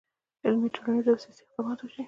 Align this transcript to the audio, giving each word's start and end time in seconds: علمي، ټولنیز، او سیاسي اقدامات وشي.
علمي، 0.45 0.69
ټولنیز، 0.75 1.05
او 1.09 1.19
سیاسي 1.23 1.41
اقدامات 1.45 1.79
وشي. 1.81 1.99